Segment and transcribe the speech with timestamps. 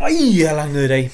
[0.00, 1.10] Ej, jeg er langt ned i dag.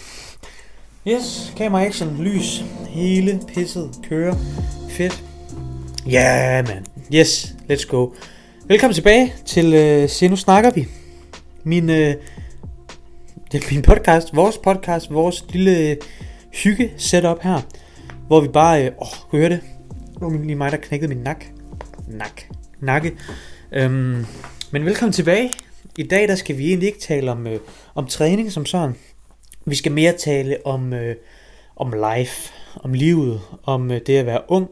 [1.08, 4.34] Yes, kamera action, lys, hele pisset kører.
[4.90, 5.24] Fedt.
[6.06, 6.86] Ja, yeah, man.
[7.14, 8.08] Yes, let's go.
[8.66, 10.86] Velkommen tilbage til uh, Se Nu Snakker Vi.
[11.62, 12.18] Min, uh, det
[13.52, 15.96] er min podcast, vores podcast, vores lille
[16.52, 17.60] hygge setup her.
[18.26, 19.60] Hvor vi bare, uh, åh, kunne I høre det?
[20.20, 21.44] Det lige mig, der knækkede min nak.
[22.08, 22.42] Nak.
[22.80, 23.12] Nakke.
[23.84, 24.26] Um,
[24.70, 25.50] men velkommen tilbage.
[25.98, 27.60] I dag der skal vi egentlig ikke tale om, øh,
[27.94, 28.96] om træning som sådan.
[29.66, 31.16] Vi skal mere tale om, øh,
[31.76, 34.68] om life, om livet, om øh, det at være ung.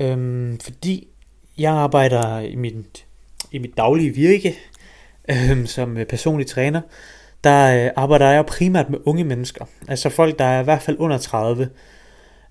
[0.00, 1.08] Øhm, fordi
[1.58, 3.06] jeg arbejder i mit,
[3.52, 4.58] i mit daglige virke
[5.30, 6.80] øh, som øh, personlig træner.
[7.44, 9.64] Der øh, arbejder jeg primært med unge mennesker.
[9.88, 11.68] Altså folk, der er i hvert fald under 30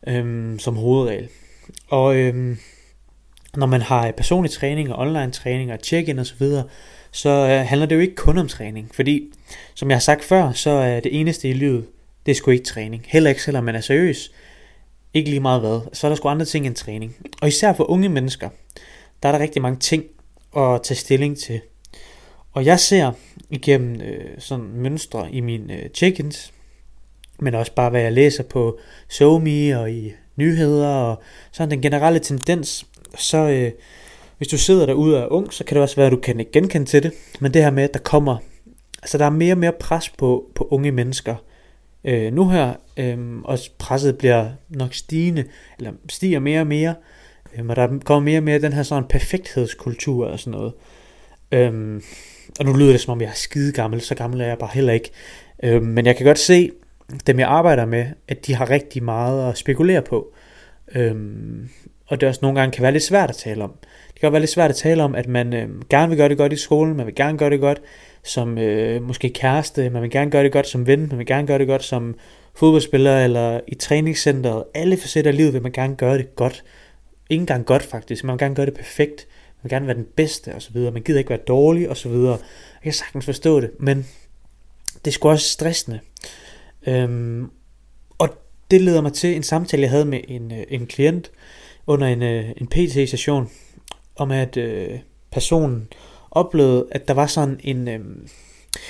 [0.07, 1.29] øh, som hovedregel.
[1.89, 2.57] Og øh,
[3.55, 6.63] når man har personlig træning og online træning og check-in osv., så
[7.25, 8.89] øh, handler det jo ikke kun om træning.
[8.93, 9.33] Fordi,
[9.75, 11.85] som jeg har sagt før, så er det eneste i livet,
[12.25, 13.05] det er sgu ikke træning.
[13.07, 14.31] Heller ikke selvom man er seriøs.
[15.13, 15.79] Ikke lige meget hvad.
[15.93, 17.15] Så er der sgu andre ting end træning.
[17.41, 18.49] Og især for unge mennesker,
[19.23, 20.03] der er der rigtig mange ting
[20.57, 21.61] at tage stilling til.
[22.51, 23.11] Og jeg ser
[23.49, 26.51] igennem øh, sådan mønstre i mine øh, check-ins,
[27.39, 31.21] men også bare hvad jeg læser på SoMe og i nyheder og
[31.51, 32.85] sådan den generelle tendens,
[33.17, 33.71] så øh,
[34.39, 36.39] hvis du sidder derude og er ung, så kan det også være, at du kan
[36.39, 37.13] ikke genkende til det.
[37.39, 38.37] Men det her med, at der kommer,
[39.01, 41.35] altså der er mere og mere pres på, på unge mennesker
[42.03, 45.43] øh, nu her, øh, og presset bliver nok stigende,
[45.77, 46.95] eller stiger mere og mere,
[47.57, 50.73] øh, og der kommer mere og mere den her sådan perfekthedskultur og sådan noget.
[51.51, 52.01] Øh,
[52.59, 54.69] og nu lyder det som om jeg er skide gammel, så gammel er jeg bare
[54.73, 55.11] heller ikke.
[55.63, 56.71] Øh, men jeg kan godt se,
[57.27, 60.33] dem jeg arbejder med, at de har rigtig meget at spekulere på.
[60.95, 61.69] Øhm,
[62.07, 63.73] og det også nogle gange kan være lidt svært at tale om.
[64.19, 66.37] Det kan være lidt svært at tale om, at man øh, gerne vil gøre det
[66.37, 67.81] godt i skolen, man vil gerne gøre det godt
[68.23, 71.47] som øh, måske kæreste, man vil gerne gøre det godt som ven, man vil gerne
[71.47, 72.15] gøre det godt som
[72.55, 74.63] fodboldspiller eller i træningscenteret.
[74.73, 76.63] Alle facetter af livet vil man gerne gøre det godt.
[77.29, 79.27] Ingen gang godt faktisk, man vil gerne gøre det perfekt.
[79.57, 80.91] Man vil gerne være den bedste og så videre.
[80.91, 82.31] Man gider ikke være dårlig og så videre.
[82.31, 84.07] Jeg kan sagtens forstå det, men
[85.05, 85.99] det er sgu også stressende.
[86.87, 87.49] Øhm,
[88.17, 88.29] og
[88.71, 91.31] det leder mig til en samtale, jeg havde med en, øh, en klient
[91.87, 93.49] under en, øh, en PT-session,
[94.19, 94.99] om at øh,
[95.31, 95.87] personen
[96.31, 97.87] oplevede, at der var sådan en...
[97.87, 97.99] Øh,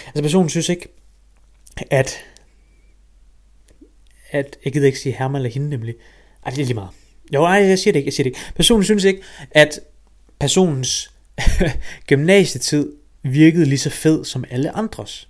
[0.07, 0.88] altså personen synes ikke,
[1.91, 2.17] at...
[4.31, 5.95] At, jeg gider ikke sige Herman eller hende nemlig.
[6.45, 6.89] Ej, det er lige meget.
[7.34, 8.39] Jo, nej, jeg siger det ikke, jeg siger det ikke.
[8.56, 9.79] Personen synes ikke, at
[10.39, 11.12] personens
[12.09, 15.29] gymnasietid virkede lige så fed som alle andres.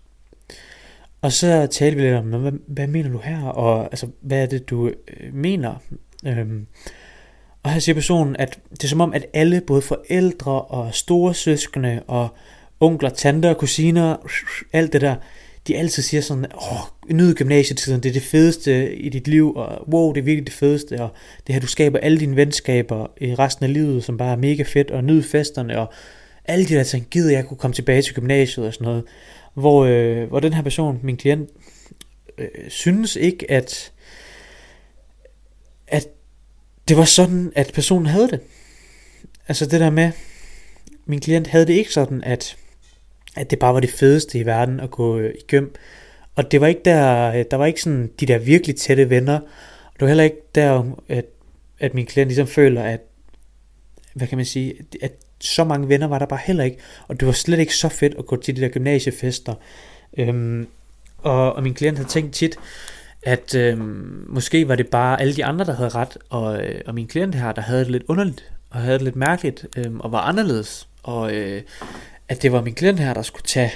[1.22, 4.46] Og så talte vi lidt om, hvad, hvad mener du her, og altså, hvad er
[4.46, 5.76] det, du øh, mener?
[6.26, 6.68] Øhm,
[7.64, 11.34] og her siger personen, at det er som om, at alle, både forældre og store
[11.34, 12.28] søskende og
[12.80, 14.16] onkler, tanter, kusiner,
[14.74, 15.16] alt det der,
[15.68, 19.90] de altid siger sådan, åh, nyd gymnasietiden, det er det fedeste i dit liv, og
[19.94, 21.10] wow, det er virkelig det fedeste, og
[21.48, 24.64] det her, du skaber alle dine venskaber i resten af livet, som bare er mega
[24.64, 25.94] fedt, og nyd festerne, og
[26.46, 29.04] alle de der ting, gider jeg kunne komme tilbage til gymnasiet og sådan noget,
[29.54, 31.50] hvor, øh, hvor den her person, min klient,
[32.38, 33.92] øh, synes ikke, at,
[35.88, 36.08] at
[36.90, 38.40] det var sådan, at personen havde det.
[39.48, 40.12] Altså det der med,
[41.06, 42.58] min klient havde det ikke sådan, at,
[43.36, 45.66] at det bare var det fedeste i verden at gå øh, i gym.
[46.36, 49.40] Og det var ikke der, øh, der var ikke sådan de der virkelig tætte venner.
[49.94, 51.26] Det var heller ikke der, at,
[51.80, 53.02] at min klient ligesom føler, at,
[54.14, 56.78] hvad kan man sige, at så mange venner var der bare heller ikke.
[57.08, 59.54] Og det var slet ikke så fedt at gå til de der gymnasiefester.
[60.18, 60.68] Øhm,
[61.18, 62.58] og, og min klient havde tænkt tit,
[63.24, 63.80] at øh,
[64.28, 67.36] måske var det bare alle de andre, der havde ret, og, øh, og min klient
[67.36, 70.88] her, der havde det lidt underligt, og havde det lidt mærkeligt, øh, og var anderledes,
[71.04, 71.62] og øh,
[72.28, 73.72] at det var min klient her, der skulle tage,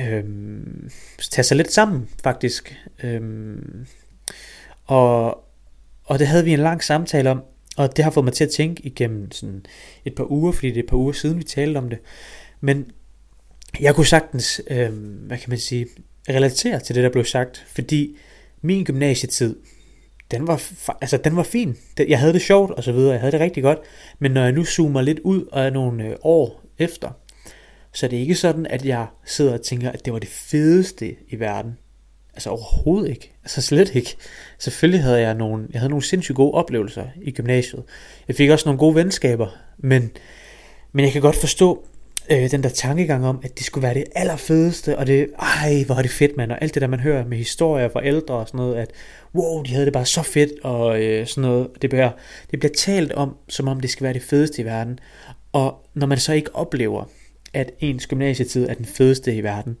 [0.00, 0.24] øh,
[1.30, 2.76] tage sig lidt sammen, faktisk.
[3.02, 3.20] Øh,
[4.84, 5.44] og,
[6.04, 7.42] og det havde vi en lang samtale om,
[7.76, 9.66] og det har fået mig til at tænke igennem sådan
[10.04, 11.98] et par uger, fordi det er et par uger siden, vi talte om det.
[12.60, 12.90] Men
[13.80, 14.92] jeg kunne sagtens, øh,
[15.26, 15.86] hvad kan man sige,
[16.28, 18.16] relatere til det, der blev sagt, fordi
[18.62, 19.56] min gymnasietid,
[20.30, 20.62] den var,
[21.00, 21.76] altså, den var fin.
[22.08, 23.78] Jeg havde det sjovt og så videre, jeg havde det rigtig godt.
[24.18, 27.10] Men når jeg nu zoomer lidt ud og er nogle øh, år efter,
[27.92, 31.16] så er det ikke sådan, at jeg sidder og tænker, at det var det fedeste
[31.28, 31.72] i verden.
[32.34, 33.32] Altså overhovedet ikke.
[33.44, 34.16] Altså slet ikke.
[34.58, 37.82] Selvfølgelig havde jeg nogle, jeg havde nogle sindssygt gode oplevelser i gymnasiet.
[38.28, 40.10] Jeg fik også nogle gode venskaber, men,
[40.92, 41.86] men jeg kan godt forstå,
[42.30, 45.94] øh, den der tankegang om, at det skulle være det allerfedeste, og det, ej, hvor
[45.94, 48.48] er det fedt, mand, og alt det der, man hører med historier fra ældre og
[48.48, 48.90] sådan noget, at
[49.34, 52.10] wow, de havde det bare så fedt, og øh, sådan noget, det bliver,
[52.50, 54.98] det bliver talt om, som om det skal være det fedeste i verden,
[55.52, 57.04] og når man så ikke oplever,
[57.54, 59.76] at ens gymnasietid er den fedeste i verden,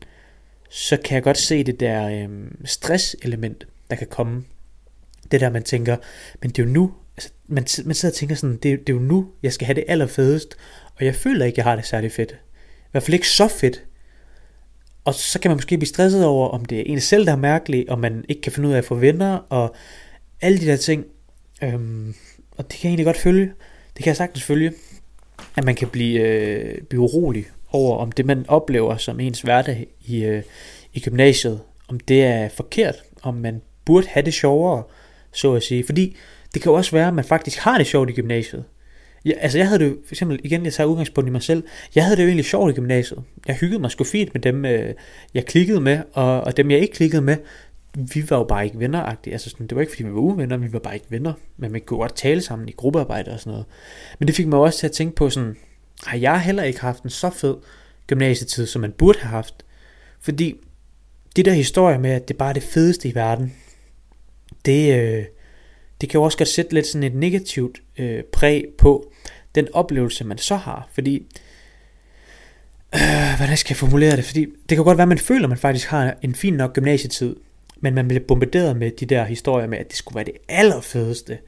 [0.70, 2.28] så kan jeg godt se det der øh,
[2.64, 4.44] stresselement, der kan komme.
[5.30, 5.96] Det der, man tænker,
[6.42, 8.96] men det er jo nu, altså, man, man sidder og tænker sådan, det, det er
[8.96, 10.56] jo nu, jeg skal have det allerfedest,
[10.98, 12.32] og jeg føler ikke, jeg har det særlig fedt.
[12.32, 13.84] I hvert fald ikke så fedt.
[15.04, 17.36] Og så kan man måske blive stresset over, om det er en selv, der er
[17.36, 19.74] mærkelig, og man ikke kan finde ud af at få venner, og
[20.40, 21.04] alle de der ting.
[21.62, 22.14] Øhm,
[22.56, 23.52] og det kan jeg egentlig godt følge.
[23.96, 24.72] Det kan jeg sagtens følge.
[25.56, 29.86] At man kan blive, øh, blive urolig over, om det man oplever som ens hverdag
[30.06, 30.42] i, øh,
[30.92, 34.82] i gymnasiet, om det er forkert, om man burde have det sjovere,
[35.32, 35.84] så at sige.
[35.84, 36.16] Fordi
[36.54, 38.64] det kan jo også være, at man faktisk har det sjovt i gymnasiet.
[39.24, 41.62] Ja, altså jeg havde det for eksempel, igen jeg tager udgangspunkt i mig selv,
[41.94, 43.22] jeg havde det jo egentlig sjovt i gymnasiet.
[43.46, 44.94] Jeg hyggede mig sgu fint med dem, øh,
[45.34, 47.36] jeg klikkede med, og, og dem jeg ikke klikkede med,
[47.94, 49.32] vi var jo bare ikke venner -agtige.
[49.32, 51.32] Altså sådan, det var ikke fordi vi var uvenner, vi var bare ikke venner.
[51.56, 53.66] Men man kunne godt tale sammen i gruppearbejde og sådan noget.
[54.18, 55.56] Men det fik mig også til at tænke på sådan,
[56.06, 57.56] har jeg heller ikke haft en så fed
[58.06, 59.64] gymnasietid, som man burde have haft.
[60.20, 60.54] Fordi
[61.36, 63.54] det der historie med, at det bare er det fedeste i verden,
[64.64, 65.24] det, øh,
[66.00, 69.12] det kan jo også godt sætte lidt sådan et negativt øh, præg på
[69.54, 70.88] den oplevelse, man så har.
[70.92, 71.26] Fordi,
[72.94, 74.24] øh, hvordan skal jeg formulere det?
[74.24, 76.72] Fordi det kan godt være, at man føler, at man faktisk har en fin nok
[76.72, 77.36] gymnasietid,
[77.80, 81.38] men man bliver bombarderet med de der historier med, at det skulle være det allerfedeste.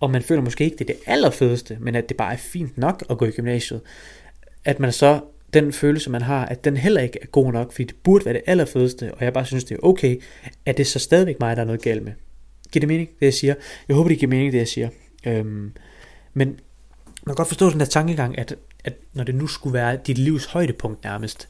[0.00, 2.78] Og man føler måske ikke, det er det allerfedeste, men at det bare er fint
[2.78, 3.80] nok at gå i gymnasiet.
[4.64, 5.20] At man så,
[5.54, 8.34] den følelse man har, at den heller ikke er god nok, fordi det burde være
[8.34, 10.20] det allerfedeste, og jeg bare synes, det er okay,
[10.66, 12.12] at det så stadigvæk mig, der er noget galt med.
[12.72, 13.54] Giver det mening, det jeg siger?
[13.88, 14.88] Jeg håber, det giver mening, det jeg siger.
[15.26, 15.72] Øhm,
[16.34, 16.48] men
[17.26, 20.18] man kan godt forstå den der tankegang, at, at når det nu skulle være dit
[20.18, 21.48] livs højdepunkt nærmest,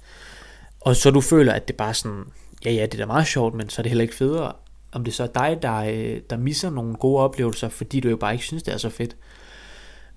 [0.81, 2.25] og så du føler, at det bare sådan,
[2.65, 4.53] ja ja, det er da meget sjovt, men så er det heller ikke federe,
[4.93, 8.17] om det så er dig, der, øh, der misser nogle gode oplevelser, fordi du jo
[8.17, 9.17] bare ikke synes, det er så fedt.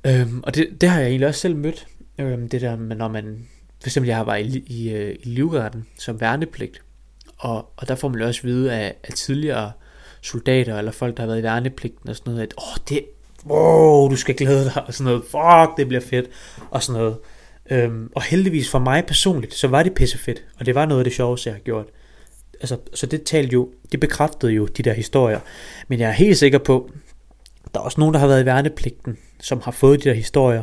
[0.07, 1.88] Øhm, og det, det har jeg egentlig også selv mødt,
[2.18, 3.48] øhm, det der med, når man,
[3.81, 6.81] for eksempel jeg har været i, i, øh, i livgarden som værnepligt,
[7.38, 9.72] og, og der får man også vide af, af tidligere
[10.25, 13.06] soldater, eller folk, der har været i værnepligten og sådan noget, at åh, det,
[13.45, 16.30] wow, du skal glæde dig, og sådan noget, fuck, det bliver fedt,
[16.72, 17.18] og sådan noget.
[17.72, 21.04] Øhm, og heldigvis for mig personligt, så var det pissefedt, og det var noget af
[21.04, 21.86] det sjoveste, jeg har gjort.
[22.60, 25.39] Altså, så det talte jo, det bekræftede jo de der historier.
[25.88, 26.89] Men jeg er helt sikker på,
[27.74, 30.62] der er også nogen, der har været i værnepligten, som har fået de der historier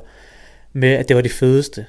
[0.72, 1.86] med, at det var det fedeste,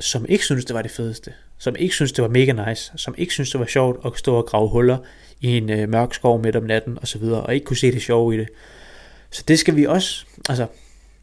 [0.00, 3.14] som ikke synes det var det fedeste, som ikke synes det var mega nice, som
[3.18, 4.98] ikke synes det var sjovt at stå og grave huller
[5.40, 7.92] i en øh, mørk skov midt om natten og så videre, og ikke kunne se
[7.92, 8.48] det sjove i det.
[9.30, 10.66] Så det skal vi også, altså,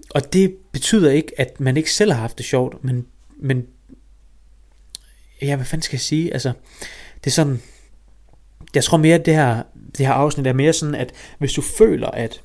[0.09, 3.05] og det betyder ikke, at man ikke selv har haft det sjovt, men,
[3.37, 3.67] men
[5.41, 6.51] ja, hvad fanden skal jeg sige, altså,
[7.23, 7.61] det er sådan,
[8.75, 9.63] jeg tror mere, at det her,
[9.97, 12.41] det her afsnit er mere sådan, at hvis du føler, at,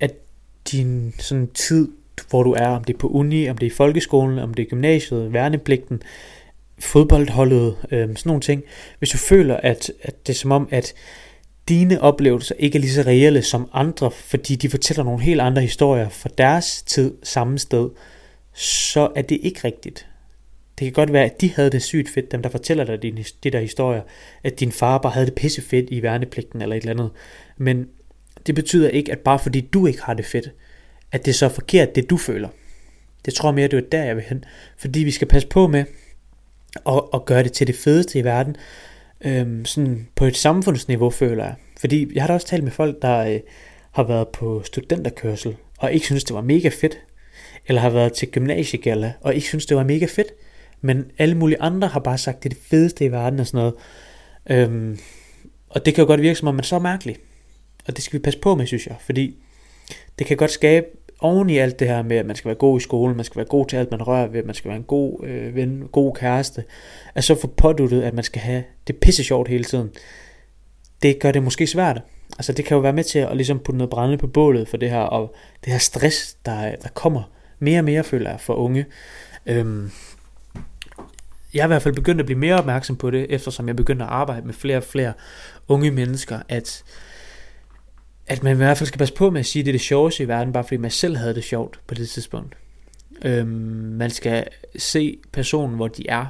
[0.00, 0.14] at
[0.72, 1.88] din sådan tid,
[2.30, 4.62] hvor du er, om det er på uni, om det er i folkeskolen, om det
[4.62, 6.02] er gymnasiet, værnepligten,
[6.78, 8.62] fodboldholdet, øh, sådan nogle ting.
[8.98, 10.94] Hvis du føler, at, at det er som om, at
[11.68, 15.62] dine oplevelser ikke er lige så reelle som andre, fordi de fortæller nogle helt andre
[15.62, 17.90] historier fra deres tid samme sted,
[18.54, 20.06] så er det ikke rigtigt.
[20.78, 23.24] Det kan godt være, at de havde det sygt fedt, dem der fortæller dig de,
[23.44, 24.02] de der historier,
[24.44, 27.10] at din far bare havde det pisse fedt i værnepligten eller et eller andet.
[27.56, 27.86] Men
[28.46, 30.50] det betyder ikke, at bare fordi du ikke har det fedt,
[31.12, 32.48] at det er så forkert, det du føler.
[33.24, 34.44] Det tror jeg mere, det er der, jeg vil hen.
[34.76, 35.84] Fordi vi skal passe på med
[36.86, 38.56] at, at gøre det til det fedeste i verden,
[39.24, 41.54] øhm, sådan på et samfundsniveau, føler jeg.
[41.80, 43.40] Fordi jeg har da også talt med folk, der øh,
[43.92, 46.98] har været på studenterkørsel, og ikke synes, det var mega fedt.
[47.66, 50.28] Eller har været til gymnasiegalla, og ikke synes, det var mega fedt.
[50.80, 53.58] Men alle mulige andre har bare sagt, det er det fedeste i verden og sådan
[53.58, 53.74] noget.
[54.50, 54.98] Øhm,
[55.68, 57.16] og det kan jo godt virke som om, man er så mærkelig.
[57.86, 58.96] Og det skal vi passe på med, synes jeg.
[59.00, 59.36] Fordi
[60.18, 60.86] det kan godt skabe
[61.20, 63.36] oven i alt det her med, at man skal være god i skolen, man skal
[63.36, 66.14] være god til alt, man rører ved, man skal være en god øh, ven, god
[66.14, 66.64] kæreste,
[67.14, 69.90] at så få påduttet, at man skal have det pisse sjovt hele tiden.
[71.02, 72.02] Det gør det måske svært.
[72.32, 74.76] Altså det kan jo være med til at ligesom putte noget brænde på bålet for
[74.76, 75.34] det her, og
[75.64, 77.22] det her stress, der, der kommer
[77.58, 78.86] mere og mere, føler jeg, for unge.
[79.46, 79.90] Øhm,
[81.54, 84.06] jeg er i hvert fald begyndt at blive mere opmærksom på det, eftersom jeg begynder
[84.06, 85.12] at arbejde med flere og flere
[85.68, 86.84] unge mennesker, at,
[88.28, 89.80] at man i hvert fald skal passe på med at sige, at det er det
[89.80, 92.56] sjoveste i verden, bare fordi man selv havde det sjovt på det tidspunkt.
[93.24, 93.48] Øhm,
[93.98, 96.26] man skal se personen, hvor de er,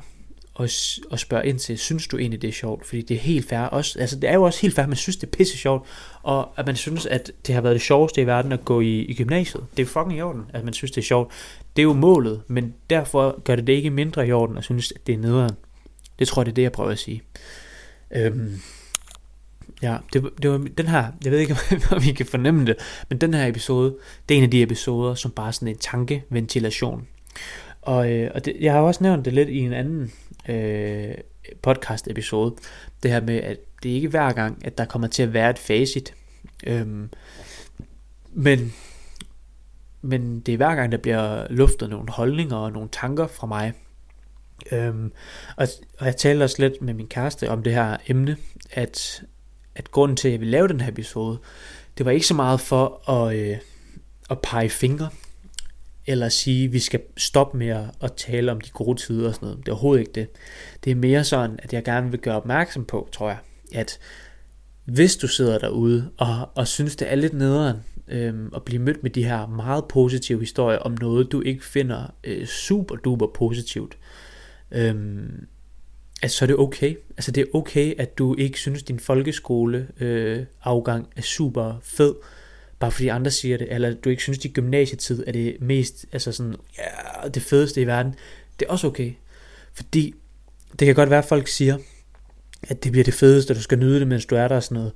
[0.55, 0.69] og,
[1.11, 2.87] og spørge ind til, synes du egentlig det er sjovt?
[2.87, 4.97] Fordi det er helt fair også, altså det er jo også helt fair, at man
[4.97, 5.87] synes det er pisse sjovt,
[6.23, 8.99] og at man synes, at det har været det sjoveste i verden at gå i,
[9.00, 9.64] i gymnasiet.
[9.76, 11.33] Det er fucking i orden, at man synes det er sjovt.
[11.76, 14.93] Det er jo målet, men derfor gør det det ikke mindre i orden at synes,
[14.93, 15.55] at det er nederen.
[16.19, 17.23] Det tror jeg, det er det, jeg prøver at sige.
[18.11, 18.61] Øhm,
[19.83, 21.57] ja, det, det var den her, jeg ved ikke,
[21.97, 22.77] om I kan fornemme det,
[23.09, 23.97] men den her episode,
[24.29, 27.07] det er en af de episoder, som bare sådan en tankeventilation.
[27.83, 30.13] Og, øh, og det, jeg har også nævnt det lidt i en anden
[30.49, 31.15] øh,
[31.63, 32.55] podcast episode,
[33.03, 35.51] det her med, at det er ikke hver gang, at der kommer til at være
[35.51, 36.15] et facit,
[36.67, 37.11] øhm,
[38.33, 38.75] men,
[40.03, 43.73] men det er hver gang, der bliver luftet nogle holdninger og nogle tanker fra mig,
[44.73, 45.13] øhm,
[45.57, 45.69] og,
[45.99, 48.37] og jeg talte også lidt med min kæreste om det her emne,
[48.71, 49.23] at,
[49.79, 51.39] at grunden til, at jeg ville lave den her episode,
[51.99, 53.57] det var ikke så meget for at, øh,
[54.31, 55.09] at pege fingre,
[56.07, 59.47] eller sige, at vi skal stoppe med at tale om de gode tider og sådan
[59.47, 59.59] noget.
[59.59, 60.29] Det er overhovedet ikke det.
[60.85, 63.39] Det er mere sådan, at jeg gerne vil gøre opmærksom på, tror jeg,
[63.75, 63.99] at
[64.85, 67.77] hvis du sidder derude og, og synes, det er lidt nederen
[68.09, 72.15] øh, at blive mødt med de her meget positive historier om noget, du ikke finder
[72.25, 73.99] øh, super duper positivt,
[74.71, 74.95] øh,
[76.23, 76.97] altså så er det okay.
[77.17, 82.15] Altså det er okay, at du ikke synes, din folkeskole øh, afgang er super fed,
[82.79, 86.33] bare fordi andre siger det, eller du ikke synes, din gymnasietid er det mest, altså
[86.33, 88.15] sådan, ja, det fedeste i verden.
[88.61, 89.13] Det er også okay.
[89.73, 90.15] Fordi
[90.79, 91.79] det kan godt være, at folk siger,
[92.63, 94.63] at det bliver det fedeste, og du skal nyde det, mens du er der og
[94.63, 94.93] sådan noget.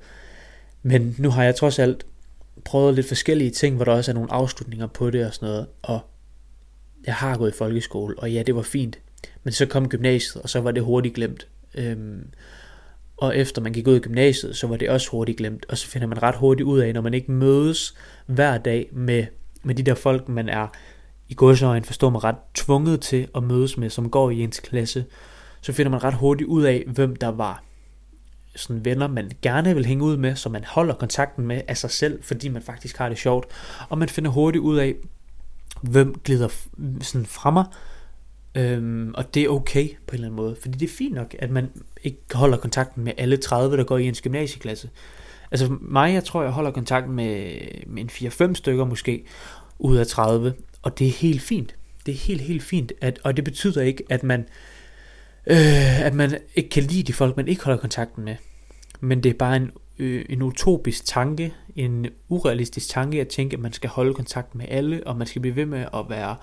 [0.83, 2.05] Men nu har jeg trods alt
[2.65, 5.67] prøvet lidt forskellige ting, hvor der også er nogle afslutninger på det og sådan noget.
[5.81, 5.99] Og
[7.05, 8.99] jeg har gået i folkeskole, og ja, det var fint.
[9.43, 11.47] Men så kom gymnasiet, og så var det hurtigt glemt.
[11.75, 12.27] Øhm,
[13.17, 15.65] og efter man gik ud i gymnasiet, så var det også hurtigt glemt.
[15.69, 19.25] Og så finder man ret hurtigt ud af, når man ikke mødes hver dag med,
[19.63, 20.67] med de der folk, man er
[21.29, 25.05] i godsøjen, forstår man ret, tvunget til at mødes med, som går i ens klasse,
[25.61, 27.63] så finder man ret hurtigt ud af, hvem der var
[28.55, 31.91] sådan venner, man gerne vil hænge ud med, så man holder kontakten med af sig
[31.91, 33.45] selv, fordi man faktisk har det sjovt.
[33.89, 34.95] Og man finder hurtigt ud af,
[35.81, 36.47] hvem glider
[37.01, 37.65] sådan fra mig,
[38.55, 41.35] Øhm, og det er okay på en eller anden måde, fordi det er fint nok,
[41.39, 41.69] at man
[42.03, 44.89] ikke holder kontakten med alle 30, der går i ens gymnasieklasse.
[45.51, 49.25] Altså mig, jeg tror, jeg holder kontakten med, med en 4-5 stykker måske,
[49.79, 51.75] ud af 30, og det er helt fint.
[52.05, 54.39] Det er helt, helt fint, at, og det betyder ikke, at man,
[55.47, 58.35] øh, at man ikke kan lide de folk, man ikke holder kontakten med.
[58.99, 63.59] Men det er bare en, øh, en utopisk tanke, en urealistisk tanke at tænke, at
[63.59, 66.35] man skal holde kontakt med alle, og man skal blive ved med at være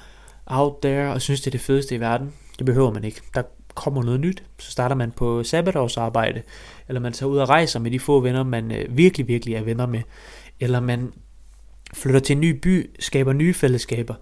[0.47, 2.33] out there og synes, det er det fedeste i verden.
[2.59, 3.21] Det behøver man ikke.
[3.35, 3.43] Der
[3.75, 6.43] kommer noget nyt, så starter man på sabbatårsarbejde,
[6.89, 9.63] eller man tager ud og rejser med de få venner, man øh, virkelig, virkelig er
[9.63, 10.03] venner med,
[10.61, 11.13] eller man
[11.95, 14.15] flytter til en ny by, skaber nye fællesskaber.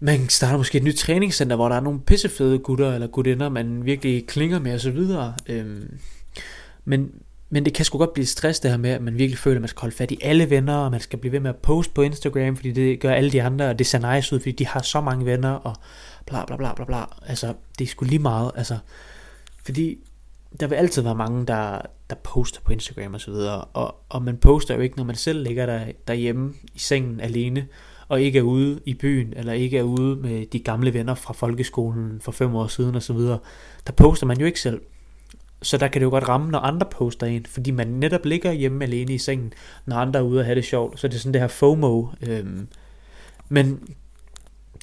[0.00, 3.84] Man starter måske et nyt træningscenter, hvor der er nogle pissefede gutter eller gutinder, man
[3.84, 4.98] virkelig klinger med osv.
[5.48, 5.98] Øhm,
[6.84, 7.12] men
[7.50, 9.60] men det kan sgu godt blive stress det her med, at man virkelig føler, at
[9.60, 11.94] man skal holde fat i alle venner, og man skal blive ved med at poste
[11.94, 14.66] på Instagram, fordi det gør alle de andre, og det ser nice ud, fordi de
[14.66, 15.76] har så mange venner, og
[16.26, 17.04] bla bla bla bla bla.
[17.26, 18.78] Altså, det er sgu lige meget, altså.
[19.64, 19.98] Fordi
[20.60, 21.80] der vil altid være mange, der,
[22.10, 25.16] der poster på Instagram og så videre, og, og man poster jo ikke, når man
[25.16, 27.66] selv ligger der, derhjemme i sengen alene,
[28.08, 31.32] og ikke er ude i byen, eller ikke er ude med de gamle venner fra
[31.32, 33.38] folkeskolen for fem år siden og så videre.
[33.86, 34.80] Der poster man jo ikke selv.
[35.62, 38.52] Så der kan det jo godt ramme, når andre poster en, fordi man netop ligger
[38.52, 39.52] hjemme alene i sengen,
[39.86, 41.00] når andre er ude og have det sjovt.
[41.00, 42.06] Så det er sådan det her FOMO.
[42.22, 42.68] Øhm.
[43.48, 43.80] Men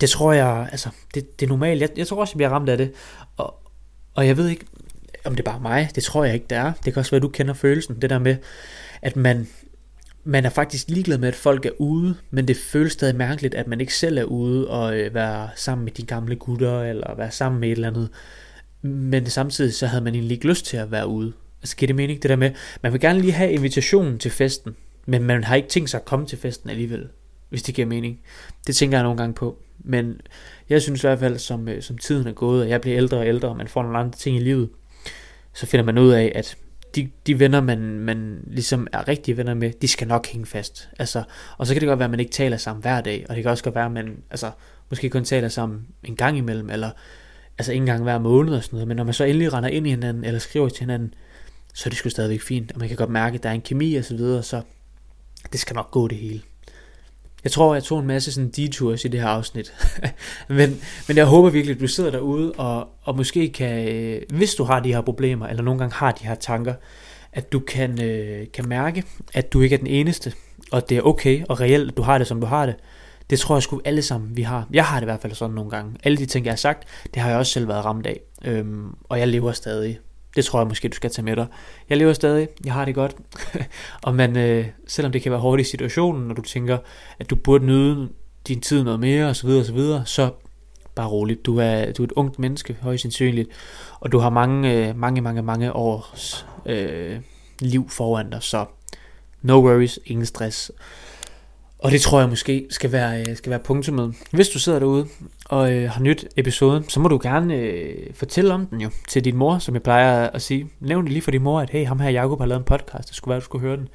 [0.01, 1.81] det tror jeg, altså, det, det er normalt.
[1.81, 2.91] Jeg, jeg tror også, jeg bliver ramt af det.
[3.37, 3.55] Og,
[4.13, 4.65] og jeg ved ikke,
[5.25, 5.89] om det er bare mig.
[5.95, 6.73] Det tror jeg ikke, det er.
[6.85, 8.01] Det kan også være, du kender følelsen.
[8.01, 8.35] Det der med,
[9.01, 9.47] at man,
[10.23, 13.67] man er faktisk ligeglad med, at folk er ude, men det føles stadig mærkeligt, at
[13.67, 17.31] man ikke selv er ude og øh, være sammen med de gamle gutter, eller være
[17.31, 18.09] sammen med et eller andet
[18.81, 21.33] men samtidig så havde man egentlig ikke lyst til at være ude.
[21.61, 22.51] Altså giver det mening, det der med,
[22.83, 26.05] man vil gerne lige have invitationen til festen, men man har ikke tænkt sig at
[26.05, 27.07] komme til festen alligevel,
[27.49, 28.19] hvis det giver mening.
[28.67, 29.57] Det tænker jeg nogle gange på.
[29.79, 30.21] Men
[30.69, 33.17] jeg synes i hvert fald, som, øh, som tiden er gået, og jeg bliver ældre
[33.17, 34.69] og ældre, og man får nogle andre ting i livet,
[35.53, 36.57] så finder man ud af, at
[36.95, 40.89] de, de venner, man, man ligesom er rigtige venner med, de skal nok hænge fast.
[40.99, 41.23] Altså,
[41.57, 43.43] og så kan det godt være, at man ikke taler sammen hver dag, og det
[43.43, 44.51] kan også godt være, at man altså,
[44.89, 46.89] måske kun taler sammen en gang imellem, eller
[47.57, 49.87] altså ikke engang hver måned og sådan noget, men når man så endelig render ind
[49.87, 51.13] i hinanden, eller skriver til hinanden,
[51.73, 53.61] så er det sgu stadigvæk fint, og man kan godt mærke, at der er en
[53.61, 54.61] kemi og så videre, så
[55.51, 56.41] det skal nok gå det hele.
[57.43, 59.73] Jeg tror, jeg tog en masse sådan detours i det her afsnit.
[60.49, 64.55] men, men jeg håber virkelig, at du sidder derude, og, og måske kan, øh, hvis
[64.55, 66.73] du har de her problemer, eller nogle gange har de her tanker,
[67.33, 70.33] at du kan, øh, kan mærke, at du ikke er den eneste,
[70.71, 72.75] og det er okay og reelt, at du har det, som du har det.
[73.29, 74.67] Det tror jeg sgu alle sammen, vi har.
[74.73, 75.95] Jeg har det i hvert fald sådan nogle gange.
[76.03, 78.19] Alle de ting, jeg har sagt, det har jeg også selv været ramt af.
[78.45, 79.99] Øhm, og jeg lever stadig.
[80.35, 81.47] Det tror jeg måske, du skal tage med dig.
[81.89, 82.47] Jeg lever stadig.
[82.65, 83.15] Jeg har det godt.
[84.05, 86.77] og man, øh, selvom det kan være hårdt i situationen, når du tænker,
[87.19, 88.09] at du burde nyde
[88.47, 90.29] din tid noget mere, osv., osv., så
[90.95, 91.45] bare roligt.
[91.45, 93.49] Du er, du er et ungt menneske, højst sandsynligt,
[93.99, 97.19] og du har mange, øh, mange, mange, mange års øh,
[97.59, 98.65] liv foran dig, så
[99.41, 100.71] no worries, ingen stress.
[101.79, 104.15] Og det tror jeg måske skal være, øh, skal være punktummet.
[104.31, 105.07] Hvis du sidder derude
[105.45, 109.25] og øh, har nyt episoden, så må du gerne øh, fortælle om den jo til
[109.25, 110.69] din mor, som jeg plejer at sige.
[110.79, 113.07] Nævn det lige for din mor, at hey, ham her Jacob har lavet en podcast,
[113.07, 113.87] det skulle være, du skulle høre den.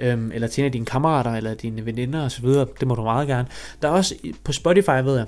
[0.00, 3.28] Øhm, eller til en af dine kammerater, eller dine veninder osv., det må du meget
[3.28, 3.48] gerne.
[3.82, 5.26] Der er også på Spotify, ved jeg,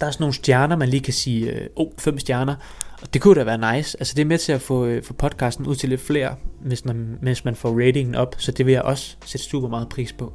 [0.00, 2.54] der er sådan nogle stjerner, man lige kan sige, øh, oh, fem stjerner,
[3.02, 3.96] og det kunne da være nice.
[4.00, 6.84] Altså det er med til at få, øh, få podcasten ud til lidt flere, hvis
[6.84, 10.12] når, mens man får ratingen op, så det vil jeg også sætte super meget pris
[10.12, 10.32] på.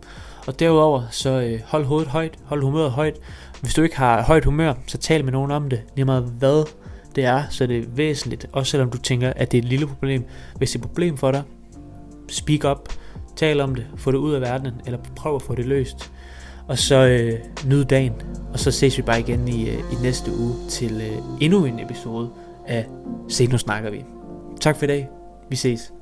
[0.48, 3.18] Og derudover, så øh, hold hovedet højt, hold humøret højt.
[3.62, 5.82] Hvis du ikke har højt humør, så tal med nogen om det.
[5.96, 6.66] Lige meget hvad
[7.16, 8.50] det er, så det er væsentligt.
[8.52, 10.26] Også selvom du tænker, at det er et lille problem.
[10.58, 11.44] Hvis det er et problem for dig,
[12.30, 12.90] speak up,
[13.36, 16.12] tal om det, få det ud af verdenen, eller prøv at få det løst.
[16.68, 18.14] Og så øh, nyd dagen,
[18.54, 21.80] og så ses vi bare igen i, øh, i næste uge til øh, endnu en
[21.80, 22.30] episode
[22.68, 22.86] af
[23.30, 24.06] Se nu snakker vi.
[24.62, 25.10] Tak for i dag.
[25.50, 26.01] Vi ses.